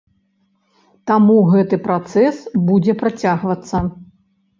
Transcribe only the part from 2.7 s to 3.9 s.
будзе працягвацца.